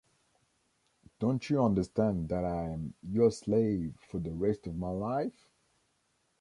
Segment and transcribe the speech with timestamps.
[1.19, 5.47] Don’t you understand that I’m your slave for the rest of my life?